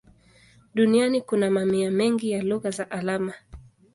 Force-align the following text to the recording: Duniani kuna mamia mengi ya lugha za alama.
Duniani 0.75 1.21
kuna 1.21 1.51
mamia 1.51 1.91
mengi 1.91 2.31
ya 2.31 2.43
lugha 2.43 2.71
za 2.71 2.91
alama. 2.91 3.33